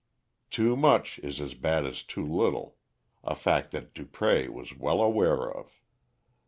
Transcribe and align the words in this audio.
Too 0.49 0.75
much 0.75 1.19
is 1.19 1.39
as 1.39 1.53
bad 1.53 1.85
as 1.85 2.01
too 2.01 2.25
little, 2.25 2.75
a 3.23 3.35
fact 3.35 3.69
that 3.69 3.93
Dupré 3.93 4.49
was 4.49 4.75
well 4.75 4.99
aware 4.99 5.47
of. 5.51 5.79